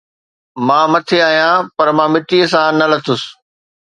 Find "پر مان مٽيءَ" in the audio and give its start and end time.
1.75-2.45